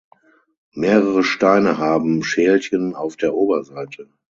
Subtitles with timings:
[0.73, 4.09] Mehrere Steine haben Schälchen auf der Oberseite.